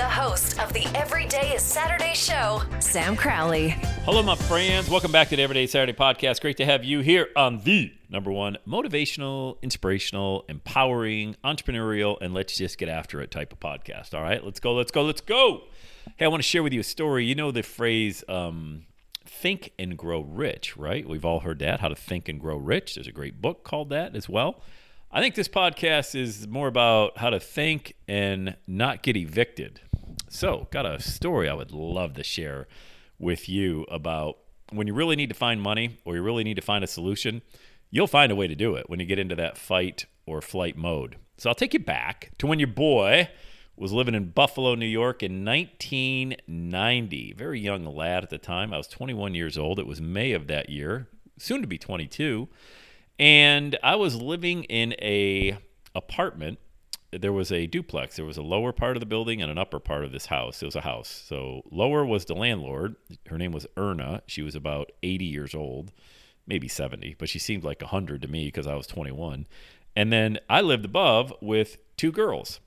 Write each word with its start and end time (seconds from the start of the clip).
The 0.00 0.08
host 0.08 0.58
of 0.58 0.72
the 0.72 0.86
Everyday 0.94 1.52
is 1.52 1.60
Saturday 1.60 2.14
show, 2.14 2.62
Sam 2.78 3.14
Crowley. 3.14 3.68
Hello, 4.06 4.22
my 4.22 4.34
friends. 4.34 4.88
Welcome 4.88 5.12
back 5.12 5.28
to 5.28 5.36
the 5.36 5.42
Everyday 5.42 5.66
Saturday 5.66 5.92
podcast. 5.92 6.40
Great 6.40 6.56
to 6.56 6.64
have 6.64 6.84
you 6.84 7.00
here 7.00 7.28
on 7.36 7.58
the 7.64 7.92
number 8.08 8.32
one 8.32 8.56
motivational, 8.66 9.60
inspirational, 9.60 10.46
empowering, 10.48 11.36
entrepreneurial, 11.44 12.16
and 12.22 12.32
let's 12.32 12.56
just 12.56 12.78
get 12.78 12.88
after 12.88 13.20
it 13.20 13.30
type 13.30 13.52
of 13.52 13.60
podcast. 13.60 14.14
All 14.14 14.22
right, 14.22 14.42
let's 14.42 14.58
go, 14.58 14.72
let's 14.72 14.90
go, 14.90 15.02
let's 15.02 15.20
go. 15.20 15.64
Hey, 16.16 16.24
I 16.24 16.28
want 16.28 16.42
to 16.42 16.48
share 16.48 16.62
with 16.62 16.72
you 16.72 16.80
a 16.80 16.82
story. 16.82 17.26
You 17.26 17.34
know 17.34 17.50
the 17.50 17.62
phrase, 17.62 18.24
um, 18.26 18.86
think 19.26 19.74
and 19.78 19.98
grow 19.98 20.22
rich, 20.22 20.78
right? 20.78 21.06
We've 21.06 21.26
all 21.26 21.40
heard 21.40 21.58
that, 21.58 21.80
how 21.80 21.88
to 21.88 21.94
think 21.94 22.26
and 22.26 22.40
grow 22.40 22.56
rich. 22.56 22.94
There's 22.94 23.06
a 23.06 23.12
great 23.12 23.42
book 23.42 23.64
called 23.64 23.90
that 23.90 24.16
as 24.16 24.30
well. 24.30 24.62
I 25.12 25.20
think 25.20 25.34
this 25.34 25.48
podcast 25.48 26.18
is 26.18 26.48
more 26.48 26.68
about 26.68 27.18
how 27.18 27.28
to 27.28 27.38
think 27.38 27.96
and 28.08 28.56
not 28.66 29.02
get 29.02 29.14
evicted. 29.14 29.82
So, 30.32 30.68
got 30.70 30.86
a 30.86 31.02
story 31.02 31.48
I 31.48 31.54
would 31.54 31.72
love 31.72 32.14
to 32.14 32.22
share 32.22 32.68
with 33.18 33.48
you 33.48 33.84
about 33.90 34.38
when 34.70 34.86
you 34.86 34.94
really 34.94 35.16
need 35.16 35.28
to 35.28 35.34
find 35.34 35.60
money 35.60 35.98
or 36.04 36.14
you 36.14 36.22
really 36.22 36.44
need 36.44 36.54
to 36.54 36.62
find 36.62 36.84
a 36.84 36.86
solution, 36.86 37.42
you'll 37.90 38.06
find 38.06 38.30
a 38.30 38.36
way 38.36 38.46
to 38.46 38.54
do 38.54 38.76
it 38.76 38.88
when 38.88 39.00
you 39.00 39.06
get 39.06 39.18
into 39.18 39.34
that 39.34 39.58
fight 39.58 40.06
or 40.26 40.40
flight 40.40 40.76
mode. 40.76 41.16
So, 41.36 41.50
I'll 41.50 41.54
take 41.56 41.74
you 41.74 41.80
back 41.80 42.30
to 42.38 42.46
when 42.46 42.60
your 42.60 42.68
boy 42.68 43.28
was 43.76 43.92
living 43.92 44.14
in 44.14 44.30
Buffalo, 44.30 44.76
New 44.76 44.86
York 44.86 45.22
in 45.22 45.44
1990. 45.44 47.34
Very 47.36 47.58
young 47.58 47.84
lad 47.84 48.22
at 48.22 48.30
the 48.30 48.38
time. 48.38 48.72
I 48.72 48.76
was 48.76 48.86
21 48.86 49.34
years 49.34 49.58
old. 49.58 49.78
It 49.80 49.86
was 49.86 50.00
May 50.00 50.32
of 50.32 50.46
that 50.46 50.70
year, 50.70 51.08
soon 51.38 51.60
to 51.60 51.66
be 51.66 51.76
22 51.76 52.48
and 53.20 53.78
I 53.82 53.96
was 53.96 54.16
living 54.16 54.64
in 54.64 54.94
a 54.94 55.58
apartment. 55.94 56.58
There 57.12 57.32
was 57.32 57.50
a 57.50 57.66
duplex. 57.66 58.16
There 58.16 58.24
was 58.24 58.36
a 58.36 58.42
lower 58.42 58.72
part 58.72 58.96
of 58.96 59.00
the 59.00 59.06
building 59.06 59.42
and 59.42 59.50
an 59.50 59.58
upper 59.58 59.80
part 59.80 60.04
of 60.04 60.12
this 60.12 60.26
house. 60.26 60.62
It 60.62 60.66
was 60.66 60.76
a 60.76 60.82
house. 60.82 61.08
So 61.26 61.62
lower 61.70 62.04
was 62.04 62.24
the 62.24 62.34
landlord. 62.34 62.96
Her 63.26 63.38
name 63.38 63.52
was 63.52 63.66
Erna. 63.76 64.22
She 64.26 64.42
was 64.42 64.54
about 64.54 64.92
80 65.02 65.24
years 65.24 65.54
old, 65.54 65.92
maybe 66.46 66.68
70, 66.68 67.16
but 67.18 67.28
she 67.28 67.38
seemed 67.38 67.64
like 67.64 67.80
100 67.80 68.22
to 68.22 68.28
me 68.28 68.46
because 68.46 68.66
I 68.66 68.74
was 68.74 68.86
21. 68.86 69.46
And 69.96 70.12
then 70.12 70.38
I 70.48 70.60
lived 70.60 70.84
above 70.84 71.32
with 71.40 71.78
two 71.96 72.12
girls, 72.12 72.60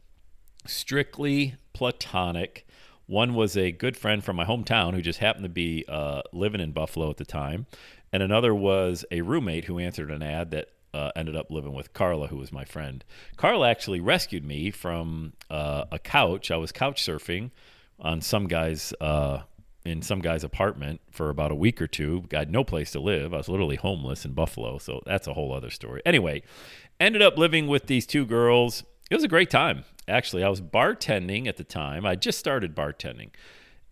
strictly 0.65 1.55
platonic. 1.73 2.67
One 3.05 3.33
was 3.33 3.57
a 3.57 3.71
good 3.71 3.97
friend 3.97 4.23
from 4.23 4.35
my 4.35 4.45
hometown 4.45 4.93
who 4.93 5.01
just 5.01 5.19
happened 5.19 5.43
to 5.43 5.49
be 5.49 5.85
uh, 5.87 6.21
living 6.31 6.61
in 6.61 6.71
Buffalo 6.71 7.09
at 7.09 7.17
the 7.17 7.25
time, 7.25 7.65
and 8.11 8.21
another 8.21 8.53
was 8.53 9.03
a 9.11 9.21
roommate 9.21 9.65
who 9.65 9.79
answered 9.79 10.11
an 10.11 10.21
ad 10.23 10.51
that 10.51 10.69
uh, 10.93 11.11
ended 11.15 11.35
up 11.35 11.49
living 11.49 11.73
with 11.73 11.93
Carla, 11.93 12.27
who 12.27 12.37
was 12.37 12.51
my 12.51 12.65
friend. 12.65 13.03
Carla 13.37 13.69
actually 13.69 13.99
rescued 13.99 14.45
me 14.45 14.71
from 14.71 15.33
uh, 15.49 15.85
a 15.91 15.99
couch. 15.99 16.51
I 16.51 16.57
was 16.57 16.71
couch 16.71 17.03
surfing 17.03 17.51
on 17.99 18.21
some 18.21 18.47
guy's 18.47 18.93
uh, 19.01 19.43
in 19.85 20.01
some 20.01 20.19
guy's 20.19 20.43
apartment 20.43 21.01
for 21.11 21.29
about 21.29 21.51
a 21.51 21.55
week 21.55 21.81
or 21.81 21.87
two. 21.87 22.25
I 22.33 22.39
had 22.39 22.51
no 22.51 22.63
place 22.63 22.91
to 22.91 22.99
live. 22.99 23.33
I 23.33 23.37
was 23.37 23.49
literally 23.49 23.75
homeless 23.75 24.25
in 24.25 24.33
Buffalo, 24.33 24.77
so 24.77 25.01
that's 25.05 25.27
a 25.27 25.33
whole 25.33 25.53
other 25.53 25.69
story. 25.69 26.01
Anyway, 26.05 26.43
ended 26.99 27.21
up 27.21 27.37
living 27.37 27.67
with 27.67 27.87
these 27.87 28.05
two 28.05 28.25
girls. 28.25 28.83
It 29.11 29.15
was 29.15 29.23
a 29.23 29.29
great 29.29 29.49
time. 29.49 29.83
Actually, 30.07 30.43
I 30.43 30.49
was 30.49 30.61
bartending 30.61 31.47
at 31.47 31.57
the 31.57 31.63
time. 31.63 32.05
I 32.05 32.15
just 32.15 32.39
started 32.39 32.75
bartending. 32.75 33.31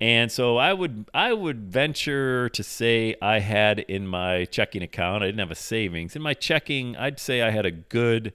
And 0.01 0.31
so 0.31 0.57
I 0.57 0.73
would 0.73 1.09
I 1.13 1.31
would 1.31 1.72
venture 1.72 2.50
to 2.50 2.63
say 2.63 3.16
I 3.22 3.39
had 3.39 3.79
in 3.79 4.07
my 4.07 4.45
checking 4.45 4.81
account, 4.81 5.22
I 5.23 5.28
didn't 5.28 5.39
have 5.39 5.51
a 5.51 5.56
savings. 5.56 6.16
In 6.16 6.23
my 6.23 6.34
checking, 6.34 6.97
I'd 6.97 7.19
say 7.19 7.44
I 7.44 7.51
had 7.51 7.67
a 7.67 7.72
good 7.72 8.34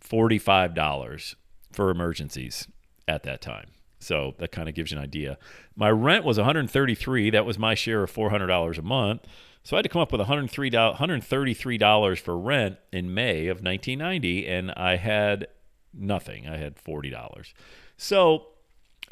$45 0.00 1.34
for 1.72 1.90
emergencies 1.90 2.68
at 3.08 3.24
that 3.24 3.40
time. 3.40 3.70
So 3.98 4.34
that 4.38 4.52
kind 4.52 4.68
of 4.68 4.76
gives 4.76 4.92
you 4.92 4.98
an 4.98 5.02
idea. 5.02 5.38
My 5.74 5.90
rent 5.90 6.24
was 6.24 6.36
133. 6.36 7.30
That 7.30 7.44
was 7.44 7.58
my 7.58 7.74
share 7.74 8.04
of 8.04 8.12
$400 8.12 8.78
a 8.78 8.82
month. 8.82 9.22
So 9.64 9.76
I 9.76 9.78
had 9.78 9.84
to 9.84 9.88
come 9.88 10.02
up 10.02 10.12
with 10.12 10.20
one 10.20 10.28
hundred 10.28 10.50
three 10.50 10.70
one 10.70 10.94
hundred 10.94 11.22
thirty 11.22 11.54
three 11.54 11.78
dollars 11.78 12.18
for 12.18 12.36
rent 12.36 12.78
in 12.92 13.14
May 13.14 13.46
of 13.46 13.62
1990, 13.62 14.46
and 14.48 14.72
I 14.72 14.96
had 14.96 15.46
nothing. 15.94 16.48
I 16.48 16.56
had 16.56 16.76
$40. 16.76 17.52
So 17.96 18.46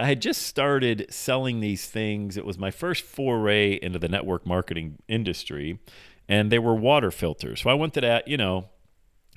I 0.00 0.06
had 0.06 0.22
just 0.22 0.42
started 0.42 1.06
selling 1.10 1.60
these 1.60 1.86
things. 1.86 2.36
It 2.36 2.46
was 2.46 2.58
my 2.58 2.70
first 2.70 3.04
foray 3.04 3.78
into 3.80 3.98
the 3.98 4.08
network 4.08 4.46
marketing 4.46 4.98
industry, 5.08 5.78
and 6.26 6.50
they 6.50 6.58
were 6.58 6.74
water 6.74 7.10
filters. 7.10 7.60
So 7.60 7.70
I 7.70 7.74
went 7.74 7.94
to 7.94 8.00
that, 8.00 8.26
you 8.26 8.38
know, 8.38 8.70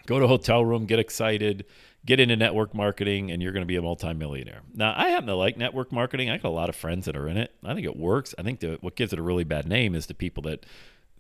go 0.06 0.20
to 0.20 0.26
a 0.26 0.28
hotel 0.28 0.64
room, 0.64 0.86
get 0.86 1.00
excited, 1.00 1.66
get 2.06 2.22
into 2.22 2.38
network 2.38 2.74
marketing, 2.74 3.30
and 3.30 3.42
you're 3.42 3.52
going 3.52 3.64
to 3.64 3.68
be 3.68 3.76
a 3.76 3.82
multimillionaire. 3.82 4.62
Now, 4.74 4.94
I 4.96 5.10
happen 5.10 5.28
to 5.28 5.36
like 5.36 5.58
network 5.58 5.92
marketing. 5.92 6.30
I 6.30 6.38
got 6.38 6.48
a 6.48 6.52
lot 6.52 6.70
of 6.70 6.76
friends 6.78 7.06
that 7.08 7.18
are 7.18 7.28
in 7.28 7.36
it. 7.36 7.52
I 7.64 7.74
think 7.74 7.86
it 7.86 7.98
works. 7.98 8.34
I 8.38 8.44
think 8.44 8.62
the, 8.62 8.78
what 8.80 8.96
gives 8.96 9.12
it 9.12 9.20
a 9.20 9.24
really 9.24 9.44
bad 9.44 9.68
name 9.68 9.96
is 9.96 10.06
the 10.06 10.14
people 10.14 10.44
that 10.44 10.66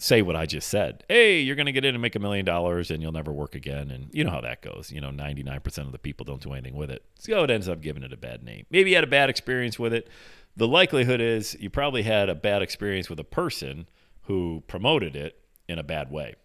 say 0.03 0.21
what 0.21 0.35
I 0.35 0.45
just 0.45 0.67
said. 0.67 1.03
Hey, 1.07 1.39
you're 1.39 1.55
going 1.55 1.67
to 1.67 1.71
get 1.71 1.85
in 1.85 1.95
and 1.95 2.01
make 2.01 2.15
a 2.15 2.19
million 2.19 2.45
dollars 2.45 2.91
and 2.91 3.01
you'll 3.01 3.13
never 3.13 3.31
work 3.31 3.55
again. 3.55 3.89
And 3.89 4.09
you 4.11 4.23
know 4.23 4.31
how 4.31 4.41
that 4.41 4.61
goes. 4.61 4.91
You 4.91 4.99
know, 4.99 5.09
99% 5.09 5.77
of 5.79 5.91
the 5.93 5.97
people 5.97 6.25
don't 6.25 6.41
do 6.41 6.51
anything 6.51 6.75
with 6.75 6.91
it. 6.91 7.03
So 7.19 7.43
it 7.43 7.49
ends 7.49 7.69
up 7.69 7.81
giving 7.81 8.03
it 8.03 8.11
a 8.11 8.17
bad 8.17 8.43
name. 8.43 8.65
Maybe 8.69 8.89
you 8.89 8.97
had 8.97 9.05
a 9.05 9.07
bad 9.07 9.29
experience 9.29 9.79
with 9.79 9.93
it. 9.93 10.09
The 10.57 10.67
likelihood 10.67 11.21
is 11.21 11.55
you 11.59 11.69
probably 11.69 12.03
had 12.03 12.29
a 12.29 12.35
bad 12.35 12.61
experience 12.61 13.09
with 13.09 13.19
a 13.19 13.23
person 13.23 13.87
who 14.23 14.63
promoted 14.67 15.15
it 15.15 15.39
in 15.67 15.79
a 15.79 15.83
bad 15.83 16.11
way. 16.11 16.35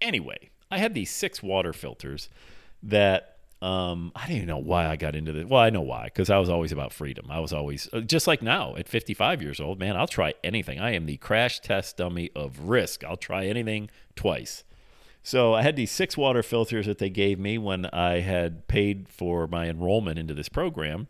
Anyway, 0.00 0.50
I 0.70 0.78
had 0.78 0.94
these 0.94 1.10
six 1.10 1.42
water 1.42 1.72
filters 1.72 2.28
that 2.82 3.33
um, 3.62 4.12
I 4.14 4.26
don't 4.26 4.36
even 4.36 4.48
know 4.48 4.58
why 4.58 4.86
I 4.86 4.96
got 4.96 5.14
into 5.14 5.32
this. 5.32 5.46
Well, 5.46 5.60
I 5.60 5.70
know 5.70 5.80
why, 5.80 6.04
because 6.04 6.28
I 6.28 6.38
was 6.38 6.50
always 6.50 6.72
about 6.72 6.92
freedom. 6.92 7.26
I 7.30 7.40
was 7.40 7.52
always, 7.52 7.88
uh, 7.92 8.00
just 8.00 8.26
like 8.26 8.42
now 8.42 8.76
at 8.76 8.88
55 8.88 9.40
years 9.40 9.60
old, 9.60 9.78
man, 9.78 9.96
I'll 9.96 10.06
try 10.06 10.34
anything. 10.44 10.78
I 10.78 10.92
am 10.92 11.06
the 11.06 11.16
crash 11.16 11.60
test 11.60 11.96
dummy 11.96 12.30
of 12.36 12.68
risk. 12.68 13.04
I'll 13.04 13.16
try 13.16 13.46
anything 13.46 13.88
twice. 14.16 14.64
So 15.22 15.54
I 15.54 15.62
had 15.62 15.76
these 15.76 15.90
six 15.90 16.16
water 16.18 16.42
filters 16.42 16.84
that 16.84 16.98
they 16.98 17.08
gave 17.08 17.38
me 17.38 17.56
when 17.56 17.86
I 17.86 18.20
had 18.20 18.68
paid 18.68 19.08
for 19.08 19.46
my 19.46 19.68
enrollment 19.68 20.18
into 20.18 20.34
this 20.34 20.50
program. 20.50 21.08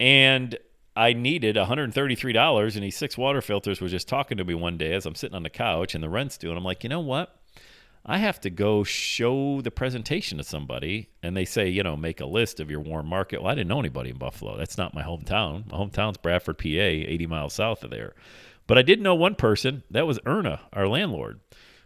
And 0.00 0.58
I 0.96 1.12
needed 1.12 1.54
$133, 1.54 2.74
and 2.74 2.84
these 2.84 2.96
six 2.96 3.16
water 3.16 3.40
filters 3.40 3.80
were 3.80 3.86
just 3.86 4.08
talking 4.08 4.36
to 4.38 4.44
me 4.44 4.54
one 4.54 4.76
day 4.76 4.94
as 4.94 5.06
I'm 5.06 5.14
sitting 5.14 5.36
on 5.36 5.44
the 5.44 5.50
couch 5.50 5.94
and 5.94 6.02
the 6.02 6.08
rent's 6.08 6.36
due. 6.36 6.48
And 6.48 6.58
I'm 6.58 6.64
like, 6.64 6.82
you 6.82 6.90
know 6.90 6.98
what? 6.98 7.37
I 8.10 8.16
have 8.16 8.40
to 8.40 8.50
go 8.50 8.84
show 8.84 9.60
the 9.60 9.70
presentation 9.70 10.38
to 10.38 10.44
somebody, 10.44 11.10
and 11.22 11.36
they 11.36 11.44
say, 11.44 11.68
you 11.68 11.82
know, 11.82 11.94
make 11.94 12.22
a 12.22 12.26
list 12.26 12.58
of 12.58 12.70
your 12.70 12.80
warm 12.80 13.06
market. 13.06 13.42
Well, 13.42 13.52
I 13.52 13.54
didn't 13.54 13.68
know 13.68 13.78
anybody 13.78 14.08
in 14.08 14.16
Buffalo. 14.16 14.56
That's 14.56 14.78
not 14.78 14.94
my 14.94 15.02
hometown. 15.02 15.70
My 15.70 15.76
hometown's 15.76 16.16
Bradford, 16.16 16.56
PA, 16.56 16.64
80 16.64 17.26
miles 17.26 17.52
south 17.52 17.84
of 17.84 17.90
there. 17.90 18.14
But 18.66 18.78
I 18.78 18.82
did 18.82 19.02
know 19.02 19.14
one 19.14 19.34
person. 19.34 19.82
That 19.90 20.06
was 20.06 20.18
Erna, 20.24 20.62
our 20.72 20.88
landlord. 20.88 21.40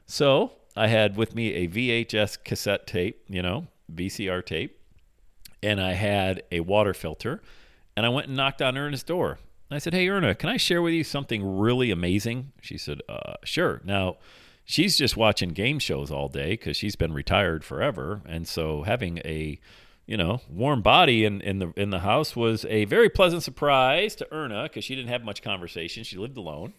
So 0.06 0.52
I 0.76 0.86
had 0.86 1.16
with 1.16 1.34
me 1.34 1.54
a 1.54 1.66
VHS 1.68 2.44
cassette 2.44 2.86
tape, 2.86 3.24
you 3.28 3.42
know, 3.42 3.66
VCR 3.92 4.46
tape, 4.46 4.80
and 5.60 5.80
I 5.80 5.94
had 5.94 6.44
a 6.52 6.60
water 6.60 6.94
filter, 6.94 7.42
and 7.96 8.06
I 8.06 8.10
went 8.10 8.28
and 8.28 8.36
knocked 8.36 8.62
on 8.62 8.76
Erna's 8.76 9.02
door. 9.02 9.40
I 9.72 9.78
said, 9.78 9.94
Hey, 9.94 10.08
Erna, 10.08 10.34
can 10.34 10.50
I 10.50 10.56
share 10.56 10.82
with 10.82 10.92
you 10.92 11.02
something 11.02 11.58
really 11.58 11.90
amazing? 11.90 12.52
She 12.60 12.76
said, 12.76 13.00
uh, 13.08 13.34
Sure. 13.44 13.80
Now, 13.84 14.18
she's 14.64 14.96
just 14.96 15.16
watching 15.16 15.50
game 15.50 15.78
shows 15.78 16.10
all 16.10 16.28
day 16.28 16.50
because 16.52 16.76
she's 16.76 16.96
been 16.96 17.12
retired 17.12 17.64
forever, 17.64 18.22
and 18.26 18.46
so 18.46 18.82
having 18.82 19.18
a 19.18 19.58
you 20.06 20.16
know 20.16 20.40
warm 20.50 20.82
body 20.82 21.24
in, 21.24 21.40
in 21.40 21.58
the 21.58 21.72
in 21.76 21.90
the 21.90 22.00
house 22.00 22.34
was 22.34 22.64
a 22.66 22.84
very 22.86 23.08
pleasant 23.08 23.42
surprise 23.42 24.14
to 24.16 24.32
Erna 24.34 24.64
because 24.64 24.84
she 24.84 24.94
didn't 24.96 25.10
have 25.10 25.24
much 25.24 25.42
conversation. 25.42 26.04
She 26.04 26.16
lived 26.18 26.36
alone. 26.36 26.74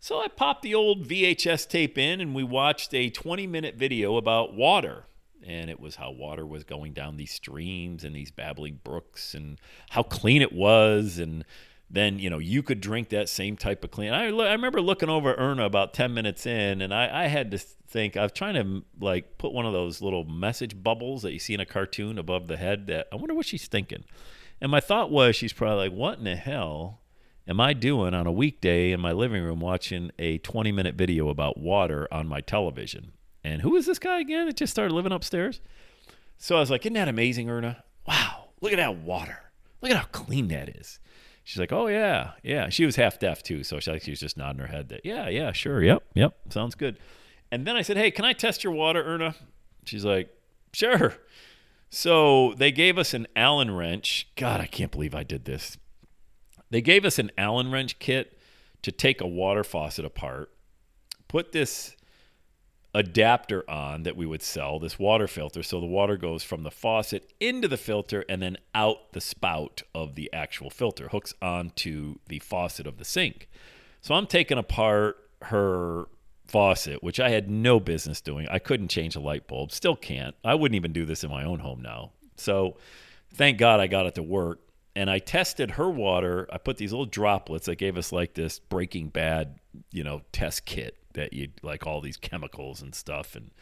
So 0.00 0.20
I 0.20 0.28
popped 0.28 0.62
the 0.62 0.74
old 0.76 1.08
VHS 1.08 1.68
tape 1.68 1.98
in 1.98 2.20
and 2.20 2.32
we 2.34 2.44
watched 2.44 2.94
a 2.94 3.10
20 3.10 3.46
minute 3.48 3.74
video 3.74 4.16
about 4.16 4.54
water. 4.54 5.06
and 5.46 5.70
it 5.70 5.80
was 5.80 5.96
how 5.96 6.10
water 6.10 6.46
was 6.46 6.64
going 6.64 6.92
down 6.92 7.16
these 7.16 7.32
streams 7.32 8.04
and 8.04 8.14
these 8.14 8.30
babbling 8.30 8.80
brooks 8.84 9.34
and 9.34 9.58
how 9.90 10.02
clean 10.02 10.42
it 10.42 10.52
was 10.52 11.18
and 11.18 11.44
then 11.90 12.18
you 12.18 12.28
know 12.28 12.38
you 12.38 12.62
could 12.62 12.80
drink 12.80 13.08
that 13.10 13.28
same 13.28 13.56
type 13.56 13.82
of 13.82 13.90
clean. 13.90 14.12
I, 14.12 14.26
I 14.26 14.52
remember 14.52 14.80
looking 14.80 15.08
over 15.08 15.34
Erna 15.34 15.64
about 15.64 15.94
ten 15.94 16.12
minutes 16.12 16.46
in, 16.46 16.82
and 16.82 16.92
I, 16.92 17.24
I 17.24 17.26
had 17.28 17.50
to 17.52 17.58
think 17.58 18.16
I 18.16 18.22
was 18.22 18.32
trying 18.32 18.54
to 18.54 18.84
like 19.00 19.38
put 19.38 19.52
one 19.52 19.64
of 19.64 19.72
those 19.72 20.02
little 20.02 20.24
message 20.24 20.82
bubbles 20.82 21.22
that 21.22 21.32
you 21.32 21.38
see 21.38 21.54
in 21.54 21.60
a 21.60 21.66
cartoon 21.66 22.18
above 22.18 22.46
the 22.46 22.56
head. 22.56 22.86
That 22.88 23.08
I 23.12 23.16
wonder 23.16 23.34
what 23.34 23.46
she's 23.46 23.66
thinking. 23.66 24.04
And 24.60 24.70
my 24.70 24.80
thought 24.80 25.10
was 25.10 25.36
she's 25.36 25.52
probably 25.52 25.88
like, 25.88 25.96
"What 25.96 26.18
in 26.18 26.24
the 26.24 26.36
hell 26.36 27.00
am 27.46 27.60
I 27.60 27.72
doing 27.72 28.12
on 28.12 28.26
a 28.26 28.32
weekday 28.32 28.92
in 28.92 29.00
my 29.00 29.12
living 29.12 29.42
room 29.42 29.60
watching 29.60 30.10
a 30.18 30.38
20 30.38 30.72
minute 30.72 30.94
video 30.94 31.28
about 31.28 31.58
water 31.58 32.06
on 32.12 32.28
my 32.28 32.40
television?" 32.40 33.12
And 33.42 33.62
who 33.62 33.76
is 33.76 33.86
this 33.86 33.98
guy 33.98 34.20
again 34.20 34.46
that 34.46 34.56
just 34.56 34.72
started 34.72 34.92
living 34.92 35.12
upstairs? 35.12 35.60
So 36.36 36.56
I 36.56 36.60
was 36.60 36.70
like, 36.70 36.84
"Isn't 36.84 36.94
that 36.94 37.08
amazing, 37.08 37.48
Erna? 37.48 37.84
Wow, 38.06 38.50
look 38.60 38.72
at 38.72 38.76
that 38.76 38.96
water! 38.96 39.38
Look 39.80 39.90
at 39.90 39.96
how 39.96 40.06
clean 40.12 40.48
that 40.48 40.68
is." 40.68 40.98
She's 41.48 41.58
like, 41.58 41.72
"Oh 41.72 41.86
yeah, 41.86 42.32
yeah." 42.42 42.68
She 42.68 42.84
was 42.84 42.96
half 42.96 43.18
deaf 43.18 43.42
too, 43.42 43.64
so 43.64 43.80
she, 43.80 43.90
like, 43.90 44.02
she 44.02 44.10
was 44.10 44.20
just 44.20 44.36
nodding 44.36 44.60
her 44.60 44.66
head 44.66 44.90
that, 44.90 45.00
"Yeah, 45.02 45.30
yeah, 45.30 45.52
sure, 45.52 45.82
yep, 45.82 46.02
yep, 46.12 46.36
sounds 46.50 46.74
good." 46.74 46.98
And 47.50 47.66
then 47.66 47.74
I 47.74 47.80
said, 47.80 47.96
"Hey, 47.96 48.10
can 48.10 48.26
I 48.26 48.34
test 48.34 48.62
your 48.62 48.74
water, 48.74 49.02
Erna?" 49.02 49.34
She's 49.86 50.04
like, 50.04 50.28
"Sure." 50.74 51.14
So 51.88 52.52
they 52.58 52.70
gave 52.70 52.98
us 52.98 53.14
an 53.14 53.26
Allen 53.34 53.74
wrench. 53.74 54.28
God, 54.36 54.60
I 54.60 54.66
can't 54.66 54.92
believe 54.92 55.14
I 55.14 55.22
did 55.22 55.46
this. 55.46 55.78
They 56.68 56.82
gave 56.82 57.06
us 57.06 57.18
an 57.18 57.30
Allen 57.38 57.70
wrench 57.72 57.98
kit 57.98 58.38
to 58.82 58.92
take 58.92 59.22
a 59.22 59.26
water 59.26 59.64
faucet 59.64 60.04
apart, 60.04 60.50
put 61.28 61.52
this 61.52 61.96
adapter 62.94 63.68
on 63.68 64.02
that 64.04 64.16
we 64.16 64.26
would 64.26 64.42
sell, 64.42 64.78
this 64.78 64.98
water 64.98 65.26
filter. 65.26 65.62
So 65.62 65.80
the 65.80 65.86
water 65.86 66.16
goes 66.16 66.42
from 66.42 66.62
the 66.62 66.70
faucet 66.70 67.32
into 67.38 67.68
the 67.68 67.76
filter 67.76 68.24
and 68.28 68.40
then 68.40 68.56
out 68.74 69.12
the 69.12 69.20
spout 69.20 69.82
of 69.94 70.14
the 70.14 70.32
actual 70.32 70.70
filter, 70.70 71.08
hooks 71.08 71.34
onto 71.42 72.16
the 72.28 72.38
faucet 72.38 72.86
of 72.86 72.98
the 72.98 73.04
sink. 73.04 73.48
So 74.00 74.14
I'm 74.14 74.26
taking 74.26 74.58
apart 74.58 75.18
her 75.42 76.06
faucet, 76.46 77.02
which 77.02 77.20
I 77.20 77.28
had 77.28 77.50
no 77.50 77.78
business 77.78 78.20
doing. 78.20 78.48
I 78.48 78.58
couldn't 78.58 78.88
change 78.88 79.14
a 79.16 79.20
light 79.20 79.46
bulb, 79.46 79.70
still 79.70 79.96
can't. 79.96 80.34
I 80.42 80.54
wouldn't 80.54 80.76
even 80.76 80.92
do 80.92 81.04
this 81.04 81.22
in 81.22 81.30
my 81.30 81.44
own 81.44 81.58
home 81.58 81.82
now. 81.82 82.12
So 82.36 82.76
thank 83.34 83.58
God 83.58 83.80
I 83.80 83.86
got 83.86 84.06
it 84.06 84.14
to 84.14 84.22
work. 84.22 84.60
And 84.98 85.08
I 85.08 85.20
tested 85.20 85.70
her 85.72 85.88
water. 85.88 86.48
I 86.52 86.58
put 86.58 86.76
these 86.76 86.90
little 86.90 87.06
droplets. 87.06 87.66
They 87.66 87.76
gave 87.76 87.96
us 87.96 88.10
like 88.10 88.34
this 88.34 88.58
Breaking 88.58 89.10
Bad, 89.10 89.60
you 89.92 90.02
know, 90.02 90.22
test 90.32 90.64
kit 90.64 90.96
that 91.12 91.32
you 91.32 91.50
like 91.62 91.86
all 91.86 92.00
these 92.00 92.16
chemicals 92.16 92.82
and 92.82 92.92
stuff. 92.92 93.36
And 93.36 93.52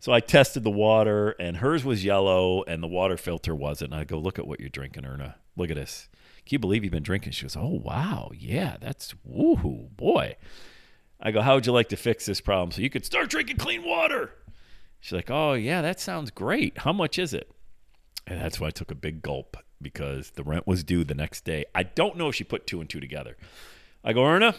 so 0.00 0.12
I 0.12 0.20
tested 0.20 0.64
the 0.64 0.70
water, 0.70 1.30
and 1.40 1.56
hers 1.56 1.82
was 1.82 2.04
yellow, 2.04 2.62
and 2.64 2.82
the 2.82 2.88
water 2.88 3.16
filter 3.16 3.54
wasn't. 3.54 3.94
And 3.94 4.02
I 4.02 4.04
go, 4.04 4.18
look 4.18 4.38
at 4.38 4.46
what 4.46 4.60
you're 4.60 4.68
drinking, 4.68 5.06
Erna. 5.06 5.36
Look 5.56 5.70
at 5.70 5.76
this. 5.76 6.10
Can 6.44 6.56
you 6.56 6.58
believe 6.58 6.84
you've 6.84 6.92
been 6.92 7.02
drinking? 7.02 7.32
She 7.32 7.44
goes, 7.46 7.56
oh 7.56 7.80
wow, 7.82 8.30
yeah, 8.34 8.76
that's 8.78 9.14
woohoo, 9.26 9.96
boy. 9.96 10.36
I 11.22 11.30
go, 11.30 11.40
how 11.40 11.54
would 11.54 11.64
you 11.64 11.72
like 11.72 11.88
to 11.88 11.96
fix 11.96 12.26
this 12.26 12.42
problem 12.42 12.70
so 12.70 12.82
you 12.82 12.90
could 12.90 13.06
start 13.06 13.30
drinking 13.30 13.56
clean 13.56 13.82
water? 13.82 14.34
She's 15.00 15.12
like, 15.12 15.30
oh 15.30 15.54
yeah, 15.54 15.80
that 15.80 16.00
sounds 16.00 16.30
great. 16.30 16.76
How 16.76 16.92
much 16.92 17.18
is 17.18 17.32
it? 17.32 17.50
And 18.26 18.40
that's 18.40 18.60
why 18.60 18.68
I 18.68 18.70
took 18.70 18.90
a 18.90 18.96
big 18.96 19.22
gulp 19.22 19.56
because 19.80 20.30
the 20.30 20.44
rent 20.44 20.66
was 20.66 20.84
due 20.84 21.04
the 21.04 21.14
next 21.14 21.44
day. 21.44 21.64
I 21.74 21.82
don't 21.82 22.16
know 22.16 22.28
if 22.28 22.34
she 22.34 22.44
put 22.44 22.66
two 22.66 22.80
and 22.80 22.88
two 22.88 23.00
together. 23.00 23.36
I 24.04 24.12
go, 24.12 24.24
Erna, 24.24 24.54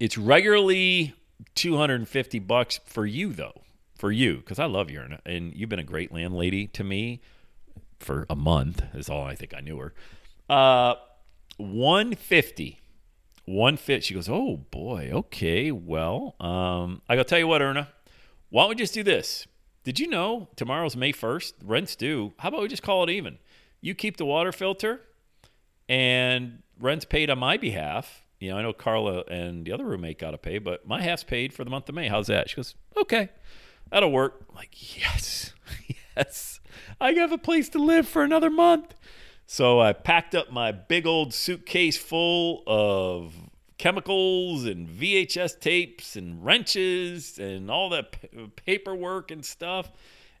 it's 0.00 0.18
regularly 0.18 1.14
250 1.54 2.38
bucks 2.40 2.80
for 2.86 3.06
you 3.06 3.32
though. 3.32 3.62
For 3.96 4.10
you, 4.10 4.38
because 4.38 4.58
I 4.58 4.64
love 4.64 4.90
you, 4.90 4.98
Erna, 4.98 5.20
and 5.24 5.54
you've 5.54 5.68
been 5.68 5.78
a 5.78 5.84
great 5.84 6.12
landlady 6.12 6.66
to 6.66 6.82
me 6.82 7.22
for 8.00 8.26
a 8.28 8.34
month. 8.34 8.82
Is 8.92 9.08
all 9.08 9.22
I 9.22 9.36
think 9.36 9.54
I 9.56 9.60
knew 9.60 9.78
her. 9.78 9.94
Uh, 10.50 10.96
150 11.58 12.80
one 13.46 13.76
fit. 13.76 14.04
She 14.04 14.14
goes, 14.14 14.28
Oh 14.28 14.56
boy, 14.56 15.10
okay, 15.12 15.70
well, 15.70 16.34
um, 16.40 17.02
I 17.08 17.16
gotta 17.16 17.28
tell 17.28 17.38
you 17.38 17.46
what, 17.46 17.62
Erna, 17.62 17.88
why 18.50 18.62
don't 18.62 18.70
we 18.70 18.74
just 18.76 18.94
do 18.94 19.02
this? 19.02 19.46
Did 19.84 20.00
you 20.00 20.08
know 20.08 20.48
tomorrow's 20.56 20.96
May 20.96 21.12
1st? 21.12 21.52
Rent's 21.62 21.94
due. 21.94 22.32
How 22.38 22.48
about 22.48 22.62
we 22.62 22.68
just 22.68 22.82
call 22.82 23.04
it 23.04 23.10
even? 23.10 23.36
You 23.82 23.94
keep 23.94 24.16
the 24.16 24.24
water 24.24 24.50
filter 24.50 25.02
and 25.90 26.62
rent's 26.80 27.04
paid 27.04 27.28
on 27.28 27.38
my 27.38 27.58
behalf. 27.58 28.22
You 28.40 28.50
know, 28.50 28.56
I 28.56 28.62
know 28.62 28.72
Carla 28.72 29.24
and 29.30 29.66
the 29.66 29.72
other 29.72 29.84
roommate 29.84 30.18
got 30.18 30.30
to 30.30 30.38
pay, 30.38 30.58
but 30.58 30.88
my 30.88 31.02
half's 31.02 31.22
paid 31.22 31.52
for 31.52 31.64
the 31.64 31.70
month 31.70 31.86
of 31.90 31.94
May. 31.94 32.08
How's 32.08 32.28
that? 32.28 32.48
She 32.48 32.56
goes, 32.56 32.74
Okay, 32.96 33.28
that'll 33.90 34.10
work. 34.10 34.46
I'm 34.48 34.56
like, 34.56 34.98
yes, 34.98 35.52
yes. 36.16 36.60
I 36.98 37.12
have 37.12 37.32
a 37.32 37.38
place 37.38 37.68
to 37.70 37.78
live 37.78 38.08
for 38.08 38.24
another 38.24 38.48
month. 38.48 38.94
So 39.46 39.80
I 39.80 39.92
packed 39.92 40.34
up 40.34 40.50
my 40.50 40.72
big 40.72 41.06
old 41.06 41.34
suitcase 41.34 41.98
full 41.98 42.62
of 42.66 43.34
chemicals 43.78 44.64
and 44.64 44.88
VHS 44.88 45.60
tapes 45.60 46.16
and 46.16 46.44
wrenches 46.44 47.38
and 47.38 47.70
all 47.70 47.90
that 47.90 48.12
p- 48.12 48.50
paperwork 48.56 49.30
and 49.30 49.44
stuff. 49.44 49.90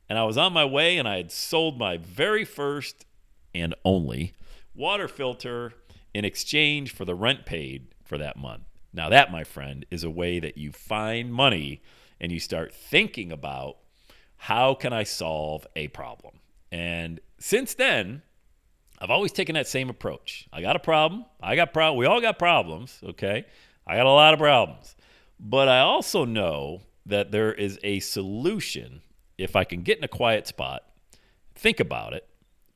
And 0.08 0.18
I 0.18 0.24
was 0.24 0.36
on 0.36 0.52
my 0.52 0.64
way 0.64 0.98
and 0.98 1.08
I 1.08 1.16
had 1.16 1.32
sold 1.32 1.78
my 1.78 1.96
very 1.96 2.44
first 2.44 3.06
and 3.54 3.74
only 3.84 4.34
water 4.74 5.08
filter 5.08 5.72
in 6.12 6.24
exchange 6.24 6.92
for 6.92 7.04
the 7.04 7.14
rent 7.14 7.46
paid 7.46 7.88
for 8.04 8.18
that 8.18 8.36
month. 8.36 8.64
Now, 8.92 9.08
that, 9.08 9.32
my 9.32 9.42
friend, 9.42 9.84
is 9.90 10.04
a 10.04 10.10
way 10.10 10.38
that 10.38 10.56
you 10.56 10.70
find 10.70 11.32
money 11.32 11.82
and 12.20 12.30
you 12.30 12.38
start 12.38 12.72
thinking 12.72 13.32
about 13.32 13.78
how 14.36 14.74
can 14.74 14.92
I 14.92 15.02
solve 15.02 15.66
a 15.74 15.88
problem. 15.88 16.38
And 16.70 17.20
since 17.38 17.74
then, 17.74 18.22
I've 19.04 19.10
always 19.10 19.32
taken 19.32 19.54
that 19.56 19.68
same 19.68 19.90
approach. 19.90 20.48
I 20.50 20.62
got 20.62 20.76
a 20.76 20.78
problem. 20.78 21.26
I 21.42 21.56
got 21.56 21.74
problem. 21.74 21.98
We 21.98 22.06
all 22.06 22.22
got 22.22 22.38
problems. 22.38 22.98
Okay, 23.04 23.44
I 23.86 23.96
got 23.96 24.06
a 24.06 24.10
lot 24.10 24.32
of 24.32 24.40
problems, 24.40 24.96
but 25.38 25.68
I 25.68 25.80
also 25.80 26.24
know 26.24 26.80
that 27.04 27.30
there 27.30 27.52
is 27.52 27.78
a 27.84 28.00
solution 28.00 29.02
if 29.36 29.56
I 29.56 29.64
can 29.64 29.82
get 29.82 29.98
in 29.98 30.04
a 30.04 30.08
quiet 30.08 30.46
spot, 30.46 30.84
think 31.54 31.80
about 31.80 32.14
it, 32.14 32.26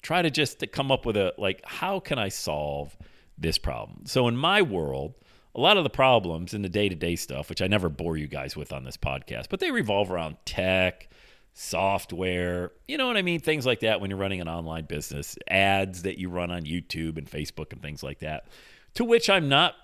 try 0.02 0.20
to 0.20 0.30
just 0.30 0.58
to 0.60 0.66
come 0.66 0.92
up 0.92 1.06
with 1.06 1.16
a 1.16 1.32
like, 1.38 1.62
how 1.64 1.98
can 1.98 2.18
I 2.18 2.28
solve 2.28 2.94
this 3.38 3.56
problem? 3.56 4.04
So 4.04 4.28
in 4.28 4.36
my 4.36 4.60
world. 4.60 5.14
A 5.54 5.60
lot 5.60 5.78
of 5.78 5.82
the 5.82 5.90
problems 5.90 6.54
in 6.54 6.62
the 6.62 6.68
day 6.68 6.88
to 6.88 6.94
day 6.94 7.16
stuff, 7.16 7.48
which 7.48 7.62
I 7.62 7.66
never 7.66 7.88
bore 7.88 8.16
you 8.16 8.28
guys 8.28 8.54
with 8.54 8.72
on 8.72 8.84
this 8.84 8.98
podcast, 8.98 9.46
but 9.50 9.58
they 9.58 9.72
revolve 9.72 10.08
around 10.08 10.36
tech, 10.44 11.08
software, 11.58 12.70
you 12.86 12.96
know 12.96 13.08
what 13.08 13.16
I 13.16 13.22
mean? 13.22 13.40
Things 13.40 13.66
like 13.66 13.80
that 13.80 14.00
when 14.00 14.10
you're 14.10 14.18
running 14.18 14.40
an 14.40 14.48
online 14.48 14.84
business, 14.84 15.36
ads 15.48 16.02
that 16.02 16.16
you 16.16 16.30
run 16.30 16.52
on 16.52 16.62
YouTube 16.62 17.18
and 17.18 17.28
Facebook 17.28 17.72
and 17.72 17.82
things 17.82 18.02
like 18.02 18.20
that, 18.20 18.46
to 18.94 19.04
which 19.04 19.28
I'm 19.28 19.48
not 19.48 19.74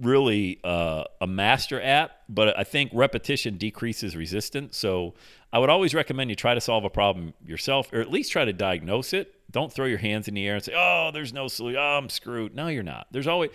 really 0.00 0.58
uh, 0.64 1.04
a 1.20 1.28
master 1.28 1.80
at, 1.80 2.10
but 2.28 2.58
I 2.58 2.64
think 2.64 2.90
repetition 2.92 3.58
decreases 3.58 4.16
resistance. 4.16 4.76
So 4.76 5.14
I 5.52 5.60
would 5.60 5.70
always 5.70 5.94
recommend 5.94 6.30
you 6.30 6.36
try 6.36 6.54
to 6.54 6.60
solve 6.60 6.84
a 6.84 6.90
problem 6.90 7.32
yourself, 7.46 7.92
or 7.92 8.00
at 8.00 8.10
least 8.10 8.32
try 8.32 8.44
to 8.44 8.52
diagnose 8.52 9.12
it. 9.12 9.32
Don't 9.52 9.72
throw 9.72 9.86
your 9.86 9.98
hands 9.98 10.26
in 10.26 10.34
the 10.34 10.46
air 10.46 10.56
and 10.56 10.64
say, 10.64 10.72
"Oh, 10.76 11.10
there's 11.12 11.32
no 11.32 11.46
solution. 11.46 11.80
Oh, 11.80 11.98
I'm 11.98 12.08
screwed." 12.08 12.56
No, 12.56 12.66
you're 12.66 12.82
not. 12.82 13.06
There's 13.12 13.26
always 13.28 13.50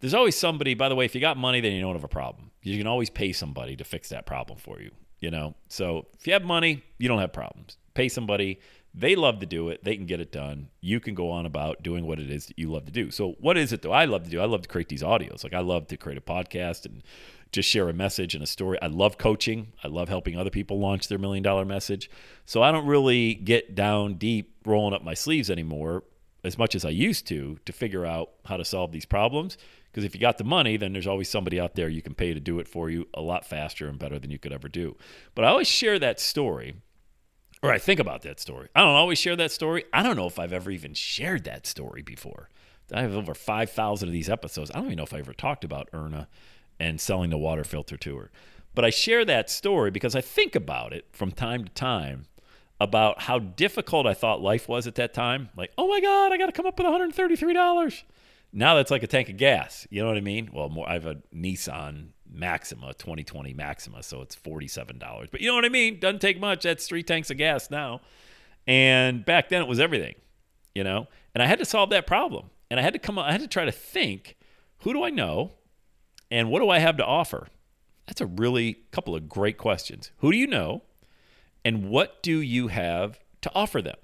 there's 0.00 0.14
always 0.14 0.36
somebody. 0.36 0.74
By 0.74 0.88
the 0.88 0.96
way, 0.96 1.04
if 1.04 1.14
you 1.14 1.20
got 1.20 1.36
money, 1.36 1.60
then 1.60 1.72
you 1.72 1.80
don't 1.80 1.94
have 1.94 2.04
a 2.04 2.08
problem. 2.08 2.50
You 2.62 2.76
can 2.76 2.88
always 2.88 3.08
pay 3.08 3.32
somebody 3.32 3.76
to 3.76 3.84
fix 3.84 4.08
that 4.08 4.26
problem 4.26 4.58
for 4.58 4.80
you 4.80 4.90
you 5.20 5.30
know? 5.30 5.54
So 5.68 6.06
if 6.18 6.26
you 6.26 6.32
have 6.32 6.44
money 6.44 6.82
you 7.00 7.08
don't 7.08 7.18
have 7.18 7.32
problems. 7.32 7.78
Pay 7.94 8.08
somebody. 8.08 8.60
They 8.92 9.16
love 9.16 9.38
to 9.40 9.46
do 9.46 9.68
it. 9.68 9.84
They 9.84 9.96
can 9.96 10.06
get 10.06 10.20
it 10.20 10.32
done. 10.32 10.68
You 10.80 11.00
can 11.00 11.14
go 11.14 11.30
on 11.30 11.46
about 11.46 11.82
doing 11.82 12.06
what 12.06 12.18
it 12.18 12.30
is 12.30 12.46
that 12.46 12.58
you 12.58 12.70
love 12.70 12.84
to 12.86 12.92
do. 12.92 13.10
So 13.10 13.36
what 13.40 13.56
is 13.56 13.72
it 13.72 13.82
though 13.82 13.92
i 13.92 14.04
love 14.04 14.24
to 14.24 14.30
do? 14.30 14.40
I 14.40 14.44
love 14.44 14.62
to 14.62 14.68
create 14.68 14.88
these 14.88 15.02
audios. 15.02 15.42
Like 15.42 15.54
i 15.54 15.60
love 15.60 15.86
to 15.88 15.96
create 15.96 16.18
a 16.18 16.20
podcast 16.20 16.84
and 16.84 17.02
just 17.52 17.68
share 17.68 17.88
a 17.88 17.92
message 17.92 18.34
and 18.34 18.44
a 18.44 18.46
story. 18.46 18.78
I 18.80 18.86
love 18.86 19.18
coaching. 19.18 19.72
I 19.82 19.88
love 19.88 20.08
helping 20.08 20.36
other 20.36 20.50
people 20.50 20.78
launch 20.78 21.08
their 21.08 21.18
million 21.18 21.42
dollar 21.42 21.64
message. 21.64 22.10
So 22.44 22.62
i 22.62 22.70
don't 22.70 22.86
really 22.86 23.34
get 23.34 23.74
down 23.74 24.14
deep 24.14 24.56
rolling 24.66 24.94
up 24.94 25.02
my 25.02 25.14
sleeves 25.14 25.50
anymore 25.50 26.04
as 26.42 26.56
much 26.58 26.74
as 26.74 26.84
i 26.84 26.90
used 26.90 27.26
to 27.26 27.58
to 27.64 27.72
figure 27.72 28.04
out 28.04 28.30
how 28.44 28.56
to 28.56 28.64
solve 28.64 28.92
these 28.92 29.04
problems 29.04 29.56
because 29.90 30.04
if 30.04 30.14
you 30.14 30.20
got 30.20 30.38
the 30.38 30.44
money, 30.44 30.76
then 30.76 30.92
there's 30.92 31.06
always 31.06 31.28
somebody 31.28 31.58
out 31.60 31.74
there 31.74 31.88
you 31.88 32.02
can 32.02 32.14
pay 32.14 32.32
to 32.32 32.40
do 32.40 32.58
it 32.58 32.68
for 32.68 32.90
you 32.90 33.08
a 33.14 33.20
lot 33.20 33.44
faster 33.44 33.88
and 33.88 33.98
better 33.98 34.18
than 34.18 34.30
you 34.30 34.38
could 34.38 34.52
ever 34.52 34.68
do. 34.68 34.96
But 35.34 35.44
I 35.44 35.48
always 35.48 35.68
share 35.68 35.98
that 35.98 36.20
story, 36.20 36.74
or 37.62 37.72
I 37.72 37.78
think 37.78 38.00
about 38.00 38.22
that 38.22 38.40
story. 38.40 38.68
I 38.74 38.80
don't 38.80 38.94
always 38.94 39.18
share 39.18 39.36
that 39.36 39.52
story. 39.52 39.84
I 39.92 40.02
don't 40.02 40.16
know 40.16 40.26
if 40.26 40.38
I've 40.38 40.52
ever 40.52 40.70
even 40.70 40.94
shared 40.94 41.44
that 41.44 41.66
story 41.66 42.02
before. 42.02 42.48
I 42.92 43.02
have 43.02 43.14
over 43.14 43.34
5,000 43.34 44.08
of 44.08 44.12
these 44.12 44.30
episodes. 44.30 44.70
I 44.70 44.74
don't 44.74 44.86
even 44.86 44.96
know 44.96 45.04
if 45.04 45.14
I 45.14 45.18
ever 45.18 45.32
talked 45.32 45.64
about 45.64 45.88
Erna 45.92 46.28
and 46.78 47.00
selling 47.00 47.30
the 47.30 47.38
water 47.38 47.64
filter 47.64 47.96
to 47.96 48.16
her. 48.16 48.30
But 48.74 48.84
I 48.84 48.90
share 48.90 49.24
that 49.24 49.50
story 49.50 49.90
because 49.90 50.14
I 50.14 50.20
think 50.20 50.54
about 50.54 50.92
it 50.92 51.06
from 51.12 51.32
time 51.32 51.64
to 51.64 51.72
time 51.72 52.26
about 52.80 53.22
how 53.22 53.38
difficult 53.38 54.06
I 54.06 54.14
thought 54.14 54.40
life 54.40 54.68
was 54.68 54.86
at 54.86 54.94
that 54.94 55.12
time. 55.12 55.50
Like, 55.56 55.72
oh 55.76 55.88
my 55.88 56.00
God, 56.00 56.32
I 56.32 56.38
got 56.38 56.46
to 56.46 56.52
come 56.52 56.66
up 56.66 56.78
with 56.78 56.86
$133. 56.86 58.02
Now 58.52 58.74
that's 58.74 58.90
like 58.90 59.02
a 59.02 59.06
tank 59.06 59.28
of 59.28 59.36
gas. 59.36 59.86
You 59.90 60.02
know 60.02 60.08
what 60.08 60.16
I 60.16 60.22
mean? 60.22 60.50
Well, 60.52 60.68
more 60.68 60.88
I 60.88 60.94
have 60.94 61.06
a 61.06 61.16
Nissan 61.34 62.08
Maxima, 62.28 62.94
2020 62.94 63.54
Maxima, 63.54 64.02
so 64.02 64.22
it's 64.22 64.36
$47. 64.36 65.30
But 65.30 65.40
you 65.40 65.48
know 65.48 65.54
what 65.54 65.64
I 65.64 65.68
mean? 65.68 66.00
Doesn't 66.00 66.20
take 66.20 66.40
much. 66.40 66.64
That's 66.64 66.86
three 66.86 67.02
tanks 67.02 67.30
of 67.30 67.36
gas 67.36 67.70
now. 67.70 68.00
And 68.66 69.24
back 69.24 69.48
then 69.48 69.62
it 69.62 69.68
was 69.68 69.80
everything, 69.80 70.14
you 70.74 70.84
know? 70.84 71.06
And 71.34 71.42
I 71.42 71.46
had 71.46 71.58
to 71.60 71.64
solve 71.64 71.90
that 71.90 72.06
problem. 72.06 72.50
And 72.70 72.78
I 72.78 72.82
had 72.82 72.92
to 72.92 72.98
come 72.98 73.18
I 73.18 73.32
had 73.32 73.40
to 73.40 73.48
try 73.48 73.64
to 73.64 73.72
think, 73.72 74.36
who 74.78 74.92
do 74.92 75.02
I 75.02 75.10
know 75.10 75.52
and 76.30 76.50
what 76.50 76.60
do 76.60 76.70
I 76.70 76.78
have 76.78 76.96
to 76.98 77.04
offer? 77.04 77.48
That's 78.06 78.20
a 78.20 78.26
really 78.26 78.78
couple 78.90 79.14
of 79.14 79.28
great 79.28 79.58
questions. 79.58 80.10
Who 80.18 80.32
do 80.32 80.38
you 80.38 80.46
know 80.46 80.82
and 81.64 81.88
what 81.90 82.22
do 82.22 82.40
you 82.40 82.68
have 82.68 83.20
to 83.42 83.50
offer 83.54 83.82
them? 83.82 83.96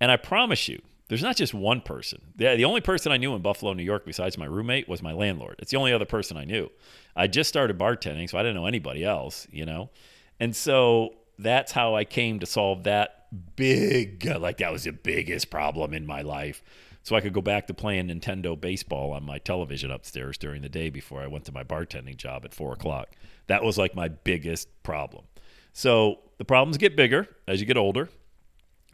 And 0.00 0.10
I 0.10 0.16
promise 0.16 0.68
you, 0.68 0.80
there's 1.10 1.24
not 1.24 1.34
just 1.34 1.52
one 1.52 1.80
person. 1.80 2.20
The, 2.36 2.54
the 2.54 2.64
only 2.64 2.80
person 2.80 3.10
I 3.10 3.16
knew 3.16 3.34
in 3.34 3.42
Buffalo, 3.42 3.72
New 3.72 3.82
York, 3.82 4.06
besides 4.06 4.38
my 4.38 4.44
roommate, 4.44 4.88
was 4.88 5.02
my 5.02 5.12
landlord. 5.12 5.56
It's 5.58 5.72
the 5.72 5.76
only 5.76 5.92
other 5.92 6.04
person 6.04 6.36
I 6.36 6.44
knew. 6.44 6.70
I 7.16 7.26
just 7.26 7.48
started 7.48 7.76
bartending, 7.76 8.30
so 8.30 8.38
I 8.38 8.42
didn't 8.42 8.54
know 8.54 8.66
anybody 8.66 9.04
else, 9.04 9.48
you 9.50 9.66
know? 9.66 9.90
And 10.38 10.54
so 10.54 11.16
that's 11.36 11.72
how 11.72 11.96
I 11.96 12.04
came 12.04 12.38
to 12.38 12.46
solve 12.46 12.84
that 12.84 13.26
big, 13.56 14.24
like 14.24 14.58
that 14.58 14.70
was 14.70 14.84
the 14.84 14.92
biggest 14.92 15.50
problem 15.50 15.92
in 15.94 16.06
my 16.06 16.22
life. 16.22 16.62
So 17.02 17.16
I 17.16 17.20
could 17.20 17.32
go 17.32 17.40
back 17.40 17.66
to 17.66 17.74
playing 17.74 18.06
Nintendo 18.06 18.58
baseball 18.58 19.10
on 19.10 19.24
my 19.24 19.38
television 19.38 19.90
upstairs 19.90 20.38
during 20.38 20.62
the 20.62 20.68
day 20.68 20.90
before 20.90 21.22
I 21.22 21.26
went 21.26 21.44
to 21.46 21.52
my 21.52 21.64
bartending 21.64 22.18
job 22.18 22.44
at 22.44 22.54
four 22.54 22.72
o'clock. 22.72 23.16
That 23.48 23.64
was 23.64 23.76
like 23.76 23.96
my 23.96 24.06
biggest 24.06 24.68
problem. 24.84 25.24
So 25.72 26.20
the 26.38 26.44
problems 26.44 26.76
get 26.76 26.94
bigger 26.94 27.26
as 27.48 27.58
you 27.58 27.66
get 27.66 27.76
older 27.76 28.10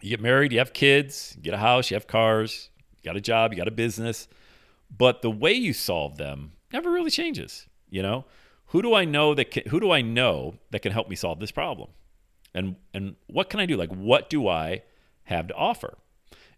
you 0.00 0.10
get 0.10 0.20
married, 0.20 0.52
you 0.52 0.58
have 0.58 0.72
kids, 0.72 1.34
you 1.36 1.42
get 1.42 1.54
a 1.54 1.58
house, 1.58 1.90
you 1.90 1.94
have 1.94 2.06
cars, 2.06 2.70
you 2.96 3.08
got 3.08 3.16
a 3.16 3.20
job, 3.20 3.52
you 3.52 3.56
got 3.56 3.68
a 3.68 3.72
business, 3.72 4.28
but 4.96 5.22
the 5.22 5.30
way 5.30 5.52
you 5.52 5.72
solve 5.72 6.16
them 6.16 6.52
never 6.72 6.90
really 6.90 7.10
changes. 7.10 7.66
You 7.88 8.02
know, 8.02 8.24
who 8.66 8.82
do 8.82 8.94
I 8.94 9.04
know 9.04 9.34
that 9.34 9.50
can, 9.50 9.64
who 9.68 9.80
do 9.80 9.90
I 9.92 10.02
know 10.02 10.56
that 10.70 10.80
can 10.80 10.92
help 10.92 11.08
me 11.08 11.16
solve 11.16 11.38
this 11.40 11.52
problem, 11.52 11.90
and 12.54 12.76
and 12.92 13.16
what 13.26 13.48
can 13.48 13.60
I 13.60 13.66
do? 13.66 13.76
Like, 13.76 13.90
what 13.90 14.28
do 14.28 14.48
I 14.48 14.82
have 15.24 15.48
to 15.48 15.54
offer? 15.54 15.98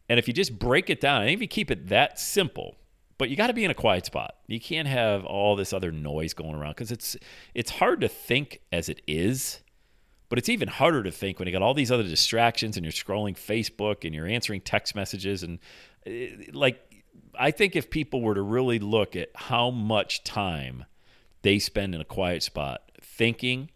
And 0.09 0.19
if 0.19 0.27
you 0.27 0.33
just 0.33 0.59
break 0.59 0.89
it 0.89 1.01
down, 1.01 1.23
and 1.23 1.31
if 1.31 1.41
you 1.41 1.49
keep 1.49 1.71
it 1.71 1.89
that 1.89 2.19
simple, 2.19 2.77
but 3.19 3.29
you 3.29 3.37
got 3.37 3.49
to 3.49 3.53
be 3.53 3.65
in 3.65 3.71
a 3.71 3.75
quiet 3.75 4.07
spot. 4.07 4.37
You 4.47 4.61
can't 4.61 4.89
have 4.89 5.25
all 5.25 5.57
this 5.57 5.73
other 5.73 5.93
noise 5.93 6.33
going 6.33 6.55
around 6.55 6.73
because 6.73 6.91
it's 6.91 7.17
it's 7.55 7.73
hard 7.73 8.01
to 8.01 8.09
think 8.09 8.61
as 8.73 8.89
it 8.89 9.03
is 9.07 9.61
but 10.29 10.39
it's 10.39 10.49
even 10.49 10.69
harder 10.69 11.03
to 11.03 11.11
think 11.11 11.39
when 11.39 11.49
you 11.49 11.53
got 11.53 11.63
all 11.63 11.75
these 11.75 11.91
other 11.91 12.03
distractions 12.03 12.77
and 12.77 12.85
you're 12.85 12.93
scrolling 12.93 13.35
Facebook 13.35 14.05
and 14.05 14.15
you're 14.15 14.27
answering 14.27 14.61
text 14.61 14.95
messages. 14.95 15.43
And 15.43 15.59
eh, 16.07 16.29
like, 16.53 17.05
I 17.39 17.51
think 17.51 17.77
if 17.77 17.91
people 17.91 18.21
were 18.21 18.35
to 18.35 18.43
really 18.43 18.79
look 18.79 19.17
at 19.17 19.31
how 19.35 19.71
much 19.71 20.25
time 20.25 20.85
they 21.43 21.59
spend 21.59 21.95
in 21.95 22.01
a 22.01 22.05
quiet 22.05 22.43
spot 22.43 22.83
thinking, 23.01 23.71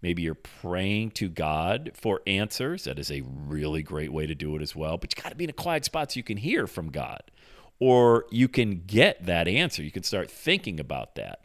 maybe 0.00 0.22
you're 0.22 0.34
praying 0.34 1.10
to 1.12 1.28
God 1.28 1.92
for 1.94 2.22
answers. 2.26 2.84
That 2.84 2.98
is 2.98 3.10
a 3.10 3.22
really 3.22 3.82
great 3.82 4.12
way 4.12 4.26
to 4.26 4.34
do 4.34 4.56
it 4.56 4.62
as 4.62 4.74
well. 4.74 4.96
But 4.96 5.14
you 5.14 5.22
got 5.22 5.30
to 5.30 5.36
be 5.36 5.44
in 5.44 5.50
a 5.50 5.54
quiet 5.54 5.84
spot 5.84 6.12
so 6.12 6.18
you 6.18 6.24
can 6.24 6.38
hear 6.38 6.66
from 6.66 6.90
God 6.90 7.22
or 7.78 8.26
you 8.30 8.46
can 8.48 8.82
get 8.86 9.26
that 9.26 9.48
answer. 9.48 9.82
You 9.82 9.90
can 9.90 10.02
start 10.02 10.30
thinking 10.30 10.78
about 10.78 11.14
that. 11.16 11.39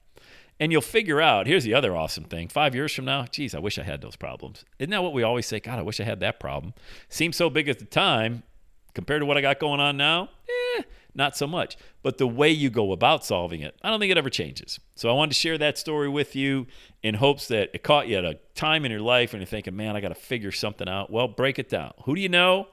And 0.59 0.71
you'll 0.71 0.81
figure 0.81 1.21
out 1.21 1.47
here's 1.47 1.65
the 1.65 1.73
other 1.73 1.95
awesome 1.95 2.23
thing. 2.23 2.47
Five 2.47 2.75
years 2.75 2.93
from 2.93 3.05
now, 3.05 3.25
geez, 3.25 3.53
I 3.53 3.59
wish 3.59 3.77
I 3.77 3.83
had 3.83 4.01
those 4.01 4.15
problems. 4.15 4.63
Isn't 4.79 4.91
that 4.91 5.03
what 5.03 5.13
we 5.13 5.23
always 5.23 5.45
say? 5.45 5.59
God, 5.59 5.79
I 5.79 5.81
wish 5.81 5.99
I 5.99 6.03
had 6.03 6.21
that 6.21 6.39
problem. 6.39 6.73
Seems 7.09 7.35
so 7.35 7.49
big 7.49 7.67
at 7.67 7.79
the 7.79 7.85
time 7.85 8.43
compared 8.93 9.21
to 9.21 9.25
what 9.25 9.37
I 9.37 9.41
got 9.41 9.59
going 9.59 9.81
on 9.81 9.97
now. 9.97 10.29
Eh, 10.77 10.83
not 11.13 11.35
so 11.35 11.45
much. 11.45 11.77
But 12.01 12.17
the 12.17 12.27
way 12.27 12.49
you 12.49 12.69
go 12.69 12.93
about 12.93 13.25
solving 13.25 13.61
it, 13.61 13.77
I 13.83 13.89
don't 13.89 13.99
think 13.99 14.11
it 14.11 14.17
ever 14.17 14.29
changes. 14.29 14.79
So 14.95 15.09
I 15.09 15.13
wanted 15.13 15.33
to 15.33 15.39
share 15.39 15.57
that 15.57 15.77
story 15.77 16.07
with 16.07 16.35
you 16.35 16.67
in 17.03 17.15
hopes 17.15 17.49
that 17.49 17.71
it 17.73 17.83
caught 17.83 18.07
you 18.07 18.17
at 18.17 18.25
a 18.25 18.39
time 18.53 18.85
in 18.85 18.91
your 18.91 19.01
life 19.01 19.33
and 19.33 19.41
you're 19.41 19.47
thinking, 19.47 19.75
man, 19.75 19.95
I 19.95 20.01
got 20.01 20.09
to 20.09 20.15
figure 20.15 20.51
something 20.51 20.87
out. 20.87 21.11
Well, 21.11 21.27
break 21.27 21.59
it 21.59 21.69
down. 21.69 21.93
Who 22.05 22.15
do 22.15 22.21
you 22.21 22.29
know? 22.29 22.67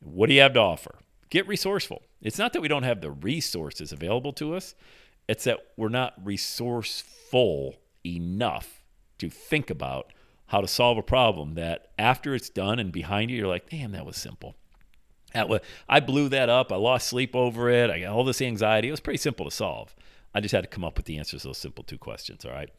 What 0.00 0.28
do 0.28 0.34
you 0.34 0.40
have 0.42 0.54
to 0.54 0.60
offer? 0.60 0.96
Get 1.30 1.48
resourceful. 1.48 2.02
It's 2.20 2.38
not 2.38 2.52
that 2.52 2.60
we 2.60 2.68
don't 2.68 2.82
have 2.82 3.00
the 3.00 3.10
resources 3.10 3.90
available 3.90 4.32
to 4.34 4.54
us, 4.54 4.74
it's 5.28 5.44
that 5.44 5.58
we're 5.76 5.88
not 5.88 6.14
resourceful 6.22 7.76
enough 8.04 8.82
to 9.18 9.30
think 9.30 9.70
about 9.70 10.12
how 10.46 10.60
to 10.60 10.68
solve 10.68 10.98
a 10.98 11.02
problem 11.02 11.54
that 11.54 11.88
after 11.98 12.34
it's 12.34 12.50
done 12.50 12.78
and 12.78 12.92
behind 12.92 13.30
you, 13.30 13.38
you're 13.38 13.46
like, 13.46 13.70
damn, 13.70 13.92
that 13.92 14.04
was 14.04 14.16
simple. 14.16 14.54
That 15.32 15.48
was, 15.48 15.60
I 15.88 16.00
blew 16.00 16.28
that 16.28 16.48
up. 16.48 16.70
I 16.72 16.76
lost 16.76 17.08
sleep 17.08 17.34
over 17.34 17.70
it. 17.70 17.90
I 17.90 18.00
got 18.00 18.12
all 18.12 18.24
this 18.24 18.42
anxiety. 18.42 18.88
It 18.88 18.90
was 18.90 19.00
pretty 19.00 19.18
simple 19.18 19.46
to 19.46 19.50
solve. 19.50 19.94
I 20.34 20.40
just 20.40 20.52
had 20.52 20.64
to 20.64 20.68
come 20.68 20.84
up 20.84 20.96
with 20.96 21.06
the 21.06 21.18
answers 21.18 21.42
to 21.42 21.48
those 21.48 21.58
simple 21.58 21.84
two 21.84 21.98
questions. 21.98 22.44
All 22.44 22.52
right. 22.52 22.70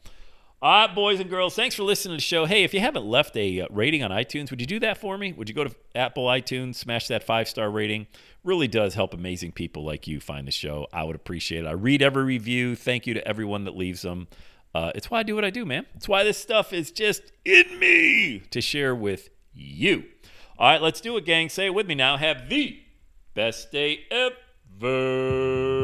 All 0.64 0.86
right, 0.86 0.94
boys 0.94 1.20
and 1.20 1.28
girls, 1.28 1.54
thanks 1.54 1.74
for 1.74 1.82
listening 1.82 2.12
to 2.12 2.16
the 2.16 2.22
show. 2.22 2.46
Hey, 2.46 2.64
if 2.64 2.72
you 2.72 2.80
haven't 2.80 3.04
left 3.04 3.36
a 3.36 3.60
uh, 3.60 3.66
rating 3.68 4.02
on 4.02 4.10
iTunes, 4.10 4.48
would 4.48 4.62
you 4.62 4.66
do 4.66 4.80
that 4.80 4.96
for 4.96 5.18
me? 5.18 5.30
Would 5.34 5.46
you 5.46 5.54
go 5.54 5.64
to 5.64 5.74
Apple 5.94 6.24
iTunes, 6.24 6.76
smash 6.76 7.06
that 7.08 7.22
five 7.22 7.50
star 7.50 7.70
rating? 7.70 8.06
Really 8.44 8.66
does 8.66 8.94
help 8.94 9.12
amazing 9.12 9.52
people 9.52 9.84
like 9.84 10.06
you 10.06 10.20
find 10.20 10.48
the 10.48 10.52
show. 10.52 10.86
I 10.90 11.04
would 11.04 11.16
appreciate 11.16 11.66
it. 11.66 11.68
I 11.68 11.72
read 11.72 12.00
every 12.00 12.24
review. 12.24 12.76
Thank 12.76 13.06
you 13.06 13.12
to 13.12 13.28
everyone 13.28 13.64
that 13.64 13.76
leaves 13.76 14.00
them. 14.00 14.26
Uh, 14.74 14.90
it's 14.94 15.10
why 15.10 15.18
I 15.18 15.22
do 15.22 15.34
what 15.34 15.44
I 15.44 15.50
do, 15.50 15.66
man. 15.66 15.84
It's 15.96 16.08
why 16.08 16.24
this 16.24 16.38
stuff 16.38 16.72
is 16.72 16.90
just 16.90 17.30
in 17.44 17.78
me 17.78 18.38
to 18.50 18.62
share 18.62 18.94
with 18.94 19.28
you. 19.52 20.04
All 20.58 20.66
right, 20.66 20.80
let's 20.80 21.02
do 21.02 21.14
it, 21.18 21.26
gang. 21.26 21.50
Say 21.50 21.66
it 21.66 21.74
with 21.74 21.86
me 21.86 21.94
now. 21.94 22.16
Have 22.16 22.48
the 22.48 22.80
best 23.34 23.70
day 23.70 24.06
ever. 24.10 25.83